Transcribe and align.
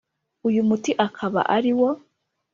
uyu 0.47 0.61
muti 0.69 0.91
akaba 1.05 1.41
ariwo 1.55 1.89